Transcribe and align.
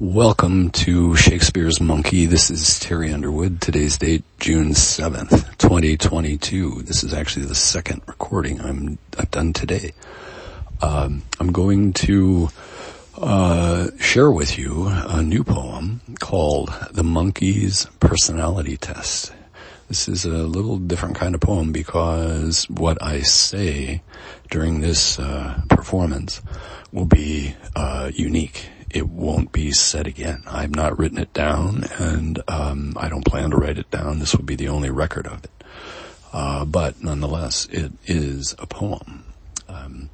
Welcome 0.00 0.70
to 0.70 1.14
Shakespeare's 1.14 1.80
Monkey. 1.80 2.26
This 2.26 2.50
is 2.50 2.80
Terry 2.80 3.12
Underwood. 3.12 3.60
Today's 3.60 3.96
date, 3.96 4.24
June 4.40 4.70
7th, 4.70 5.56
2022. 5.58 6.82
This 6.82 7.04
is 7.04 7.14
actually 7.14 7.46
the 7.46 7.54
second 7.54 8.02
recording 8.08 8.60
I'm, 8.60 8.98
I've 9.16 9.30
done 9.30 9.52
today. 9.52 9.92
Um, 10.82 11.22
I'm 11.38 11.52
going 11.52 11.92
to 11.92 12.48
uh, 13.16 13.90
share 14.00 14.32
with 14.32 14.58
you 14.58 14.88
a 14.88 15.22
new 15.22 15.44
poem 15.44 16.00
called 16.18 16.74
The 16.90 17.04
Monkey's 17.04 17.84
Personality 18.00 18.76
Test. 18.76 19.32
This 19.86 20.08
is 20.08 20.24
a 20.24 20.30
little 20.30 20.78
different 20.78 21.14
kind 21.14 21.36
of 21.36 21.40
poem 21.40 21.70
because 21.70 22.68
what 22.68 23.00
I 23.00 23.20
say 23.20 24.02
during 24.50 24.80
this 24.80 25.20
uh, 25.20 25.62
performance 25.70 26.42
will 26.90 27.06
be 27.06 27.54
uh, 27.76 28.10
unique 28.12 28.70
it 28.94 29.08
won't 29.08 29.50
be 29.50 29.72
said 29.72 30.06
again. 30.06 30.44
I've 30.46 30.74
not 30.74 30.96
written 30.98 31.18
it 31.18 31.34
down 31.34 31.84
and 31.98 32.40
um, 32.46 32.96
I 32.96 33.08
don't 33.08 33.24
plan 33.24 33.50
to 33.50 33.56
write 33.56 33.76
it 33.76 33.90
down. 33.90 34.20
This 34.20 34.36
will 34.36 34.44
be 34.44 34.54
the 34.54 34.68
only 34.68 34.88
record 34.88 35.26
of 35.26 35.42
it. 35.42 35.50
Uh, 36.32 36.64
but 36.64 37.02
nonetheless, 37.02 37.66
it 37.72 37.92
is 38.06 38.54
a 38.56 38.66
poem. 38.66 39.24
Um, 39.68 40.10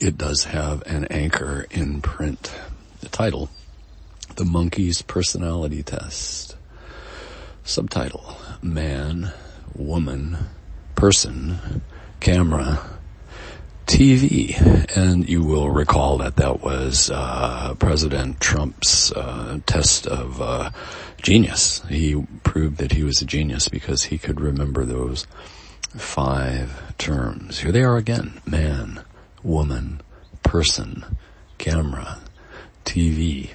it 0.00 0.18
does 0.18 0.44
have 0.44 0.82
an 0.84 1.04
anchor 1.06 1.66
in 1.70 2.02
print. 2.02 2.52
The 3.00 3.08
title, 3.08 3.48
The 4.34 4.44
Monkey's 4.44 5.00
Personality 5.00 5.84
Test. 5.84 6.56
Subtitle, 7.62 8.36
Man, 8.60 9.32
Woman, 9.76 10.36
Person, 10.96 11.82
Camera, 12.18 12.80
TV, 14.02 14.96
and 14.96 15.28
you 15.28 15.44
will 15.44 15.70
recall 15.70 16.18
that 16.18 16.34
that 16.34 16.60
was 16.60 17.08
uh, 17.08 17.76
President 17.78 18.40
Trump's 18.40 19.12
uh, 19.12 19.60
test 19.64 20.08
of 20.08 20.42
uh, 20.42 20.70
genius. 21.18 21.82
He 21.88 22.20
proved 22.42 22.78
that 22.78 22.90
he 22.90 23.04
was 23.04 23.22
a 23.22 23.24
genius 23.24 23.68
because 23.68 24.02
he 24.02 24.18
could 24.18 24.40
remember 24.40 24.84
those 24.84 25.28
five 25.94 26.96
terms. 26.98 27.60
Here 27.60 27.70
they 27.70 27.84
are 27.84 27.96
again: 27.96 28.40
man, 28.44 29.04
woman, 29.44 30.00
person, 30.42 31.04
camera, 31.58 32.18
TV. 32.84 33.50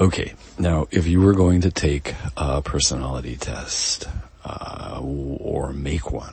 Okay, 0.00 0.32
now 0.58 0.86
if 0.90 1.06
you 1.06 1.20
were 1.20 1.34
going 1.34 1.60
to 1.60 1.70
take 1.70 2.14
a 2.38 2.62
personality 2.62 3.36
test 3.36 4.08
uh, 4.42 5.00
or 5.02 5.74
make 5.74 6.10
one 6.10 6.32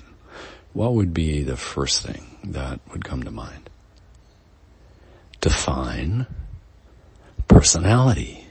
what 0.74 0.94
would 0.94 1.14
be 1.14 1.44
the 1.44 1.58
first 1.58 2.06
thing 2.06 2.38
that 2.44 2.80
would 2.92 3.04
come 3.04 3.24
to 3.24 3.32
mind? 3.32 3.70
Define 5.40 6.28
personality. 7.48 8.46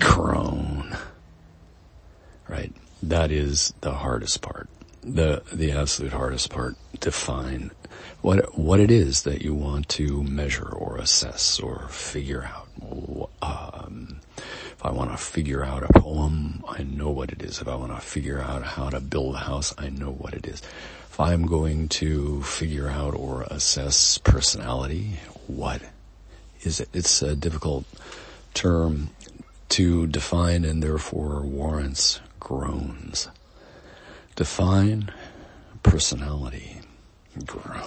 Crone. 0.00 0.96
Right? 2.48 2.72
That 3.02 3.32
is 3.32 3.74
the 3.80 3.92
hardest 3.92 4.42
part. 4.42 4.68
The, 5.02 5.42
the 5.52 5.72
absolute 5.72 6.12
hardest 6.12 6.50
part. 6.50 6.76
Define 7.00 7.72
what, 8.20 8.56
what 8.56 8.78
it 8.78 8.90
is 8.90 9.22
that 9.22 9.42
you 9.42 9.54
want 9.54 9.88
to 9.90 10.22
measure 10.22 10.68
or 10.68 10.98
assess 10.98 11.58
or 11.58 11.88
figure 11.88 12.44
out. 12.44 12.68
If 14.82 14.86
I 14.86 14.90
want 14.90 15.12
to 15.12 15.16
figure 15.16 15.64
out 15.64 15.84
a 15.84 16.00
poem, 16.00 16.64
I 16.68 16.82
know 16.82 17.08
what 17.08 17.30
it 17.30 17.40
is. 17.40 17.60
If 17.60 17.68
I 17.68 17.76
want 17.76 17.94
to 17.94 18.00
figure 18.00 18.40
out 18.40 18.64
how 18.64 18.90
to 18.90 18.98
build 18.98 19.36
a 19.36 19.38
house, 19.38 19.72
I 19.78 19.90
know 19.90 20.10
what 20.10 20.34
it 20.34 20.44
is. 20.44 20.60
If 21.08 21.20
I'm 21.20 21.46
going 21.46 21.88
to 22.00 22.42
figure 22.42 22.88
out 22.88 23.14
or 23.14 23.42
assess 23.42 24.18
personality, 24.18 25.20
what 25.46 25.82
is 26.62 26.80
it? 26.80 26.88
It's 26.92 27.22
a 27.22 27.36
difficult 27.36 27.84
term 28.54 29.10
to 29.68 30.08
define 30.08 30.64
and 30.64 30.82
therefore 30.82 31.42
warrants 31.42 32.18
groans. 32.40 33.28
Define 34.34 35.12
personality. 35.84 36.80
Groan. 37.46 37.86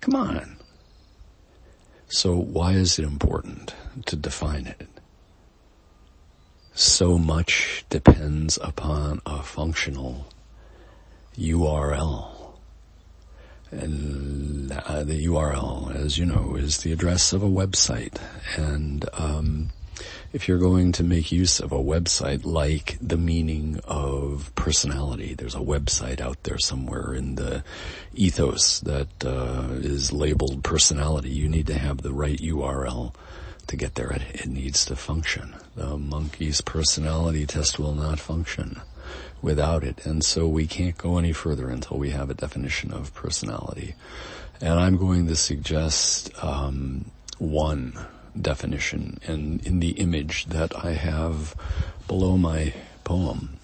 Come 0.00 0.16
on. 0.16 0.56
So 2.08 2.34
why 2.34 2.72
is 2.72 2.98
it 2.98 3.04
important 3.04 3.74
to 4.06 4.16
define 4.16 4.64
it? 4.64 4.88
So 6.74 7.18
much 7.18 7.84
depends 7.90 8.58
upon 8.62 9.20
a 9.26 9.42
functional 9.42 10.26
URL. 11.36 12.28
And 13.70 14.70
uh, 14.70 15.02
the 15.02 15.26
URL, 15.26 15.94
as 15.94 16.18
you 16.18 16.26
know, 16.26 16.56
is 16.56 16.78
the 16.78 16.92
address 16.92 17.32
of 17.32 17.42
a 17.42 17.48
website. 17.48 18.20
And 18.56 19.08
um, 19.14 19.70
if 20.32 20.48
you're 20.48 20.58
going 20.58 20.92
to 20.92 21.04
make 21.04 21.32
use 21.32 21.60
of 21.60 21.72
a 21.72 21.78
website 21.78 22.44
like 22.44 22.98
the 23.00 23.16
meaning 23.16 23.80
of 23.84 24.52
personality, 24.54 25.34
there's 25.34 25.54
a 25.54 25.58
website 25.58 26.20
out 26.20 26.42
there 26.44 26.58
somewhere 26.58 27.14
in 27.14 27.36
the 27.36 27.64
ethos 28.14 28.80
that 28.80 29.24
uh, 29.24 29.68
is 29.72 30.12
labeled 30.12 30.64
personality. 30.64 31.30
You 31.30 31.48
need 31.48 31.66
to 31.68 31.78
have 31.78 32.02
the 32.02 32.12
right 32.12 32.38
URL 32.38 33.14
to 33.66 33.76
get 33.76 33.94
there. 33.94 34.12
It, 34.12 34.22
it 34.34 34.48
needs 34.48 34.84
to 34.86 34.96
function. 34.96 35.54
The 35.74 35.96
monkey's 35.96 36.60
personality 36.60 37.46
test 37.46 37.78
will 37.78 37.94
not 37.94 38.20
function 38.20 38.80
without 39.40 39.82
it. 39.82 40.06
And 40.06 40.24
so 40.24 40.46
we 40.46 40.66
can't 40.66 40.96
go 40.96 41.18
any 41.18 41.32
further 41.32 41.68
until 41.68 41.98
we 41.98 42.10
have 42.10 42.30
a 42.30 42.34
definition 42.34 42.92
of 42.92 43.14
personality. 43.14 43.94
And 44.60 44.78
I'm 44.78 44.96
going 44.96 45.26
to 45.26 45.36
suggest 45.36 46.30
um, 46.42 47.10
one 47.38 47.98
definition 48.40 49.18
in, 49.26 49.60
in 49.64 49.80
the 49.80 49.90
image 49.90 50.46
that 50.46 50.84
I 50.84 50.92
have 50.92 51.54
below 52.06 52.36
my 52.36 52.72
poem. 53.04 53.58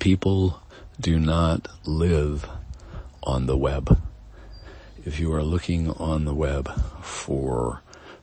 People 0.00 0.60
do 0.98 1.18
not 1.18 1.68
live 1.84 2.48
on 3.22 3.46
the 3.46 3.56
web. 3.56 4.00
If 5.04 5.20
you 5.20 5.32
are 5.32 5.42
looking 5.42 5.90
on 5.90 6.24
the 6.24 6.34
web 6.34 6.72
for 7.02 7.82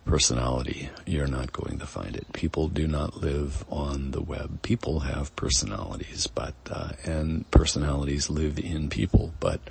personality, 0.10 0.90
you're 1.06 1.28
not 1.28 1.54
going 1.54 1.80
to 1.80 1.86
find 1.86 2.16
it. 2.16 2.32
People 2.34 2.68
do 2.68 2.88
not 2.88 3.18
live 3.18 3.64
on 3.70 4.12
the 4.12 4.22
web. 4.22 4.62
People 4.62 5.02
have 5.02 5.36
personalities, 5.36 6.28
but, 6.28 6.56
uh, 6.70 6.92
and 7.06 7.50
personalities 7.52 8.30
live 8.30 8.60
in 8.60 8.90
people, 8.90 9.34
but, 9.40 9.62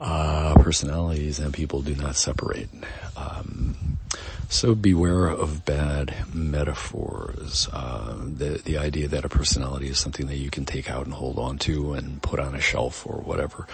uh, 0.00 0.54
personalities 0.56 1.38
and 1.38 1.54
people 1.54 1.80
do 1.82 1.94
not 1.94 2.16
separate. 2.16 2.68
Um, 3.16 3.98
so 4.48 4.74
beware 4.74 5.28
of 5.28 5.64
bad 5.64 6.14
metaphors. 6.34 7.68
Uh, 7.72 8.16
the 8.18 8.60
the 8.64 8.76
idea 8.76 9.08
that 9.08 9.24
a 9.24 9.28
personality 9.28 9.88
is 9.88 9.98
something 9.98 10.26
that 10.26 10.36
you 10.36 10.50
can 10.50 10.66
take 10.66 10.90
out 10.90 11.06
and 11.06 11.14
hold 11.14 11.38
on 11.38 11.56
to 11.58 11.94
and 11.94 12.20
put 12.20 12.38
on 12.38 12.54
a 12.54 12.60
shelf 12.60 13.06
or 13.06 13.16
whatever 13.22 13.66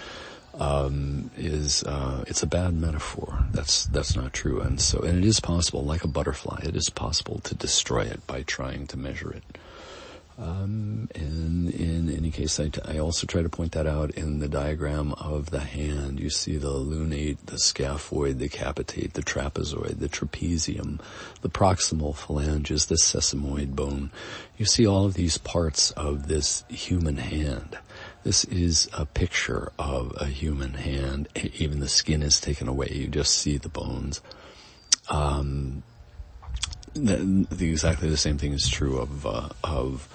um, 0.58 1.30
is 1.36 1.84
uh, 1.84 2.24
it's 2.26 2.42
a 2.42 2.46
bad 2.46 2.74
metaphor. 2.74 3.46
That's 3.52 3.86
that's 3.86 4.16
not 4.16 4.32
true. 4.32 4.60
And 4.60 4.80
so, 4.80 5.00
and 5.00 5.18
it 5.18 5.24
is 5.24 5.40
possible, 5.40 5.84
like 5.84 6.04
a 6.04 6.08
butterfly, 6.08 6.60
it 6.64 6.76
is 6.76 6.90
possible 6.90 7.38
to 7.40 7.54
destroy 7.54 8.02
it 8.02 8.26
by 8.26 8.42
trying 8.42 8.86
to 8.88 8.98
measure 8.98 9.32
it. 9.32 9.44
Um, 10.40 11.08
and 11.16 11.68
in 11.68 12.14
any 12.16 12.30
case, 12.30 12.60
I, 12.60 12.68
t- 12.68 12.80
I 12.84 12.98
also 12.98 13.26
try 13.26 13.42
to 13.42 13.48
point 13.48 13.72
that 13.72 13.88
out 13.88 14.12
in 14.12 14.38
the 14.38 14.48
diagram 14.48 15.12
of 15.14 15.50
the 15.50 15.58
hand. 15.58 16.20
You 16.20 16.30
see 16.30 16.56
the 16.56 16.70
lunate, 16.70 17.38
the 17.46 17.56
scaphoid, 17.56 18.38
the 18.38 18.48
capitate, 18.48 19.14
the 19.14 19.22
trapezoid, 19.22 19.98
the 19.98 20.08
trapezium, 20.08 21.00
the 21.40 21.48
proximal 21.48 22.14
phalanges, 22.14 22.86
the 22.86 22.94
sesamoid 22.94 23.74
bone. 23.74 24.12
You 24.56 24.64
see 24.64 24.86
all 24.86 25.06
of 25.06 25.14
these 25.14 25.38
parts 25.38 25.90
of 25.92 26.28
this 26.28 26.62
human 26.68 27.16
hand. 27.16 27.76
This 28.24 28.44
is 28.44 28.88
a 28.92 29.06
picture 29.06 29.72
of 29.78 30.12
a 30.20 30.26
human 30.26 30.74
hand. 30.74 31.28
Even 31.54 31.80
the 31.80 31.88
skin 31.88 32.22
is 32.22 32.40
taken 32.40 32.68
away. 32.68 32.90
You 32.92 33.08
just 33.08 33.34
see 33.34 33.56
the 33.56 33.68
bones. 33.68 34.20
Um, 35.08 35.82
the, 36.94 37.46
the, 37.50 37.70
exactly 37.70 38.08
the 38.08 38.16
same 38.16 38.38
thing 38.38 38.52
is 38.52 38.68
true 38.68 38.98
of 38.98 39.26
uh, 39.26 39.48
of 39.62 40.08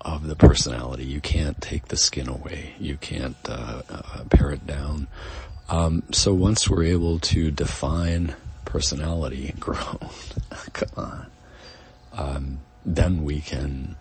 of 0.00 0.26
the 0.26 0.36
personality. 0.36 1.04
You 1.04 1.20
can't 1.20 1.60
take 1.60 1.86
the 1.86 1.96
skin 1.96 2.28
away. 2.28 2.74
You 2.78 2.96
can't 2.96 3.36
uh, 3.48 3.82
uh, 3.88 4.24
pare 4.30 4.50
it 4.50 4.66
down. 4.66 5.06
Um, 5.68 6.02
so 6.12 6.32
once 6.34 6.68
we're 6.68 6.84
able 6.84 7.18
to 7.20 7.50
define 7.50 8.34
personality, 8.64 9.54
groan, 9.60 9.98
come 10.72 10.88
on, 10.96 11.26
um, 12.12 12.58
then 12.84 13.24
we 13.24 13.40
can 13.40 13.96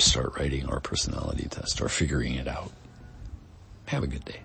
start 0.00 0.38
writing 0.38 0.66
our 0.66 0.80
personality 0.80 1.46
test 1.48 1.80
or 1.80 1.88
figuring 1.88 2.34
it 2.34 2.48
out. 2.48 2.72
Have 3.86 4.02
a 4.02 4.06
good 4.06 4.24
day. 4.24 4.40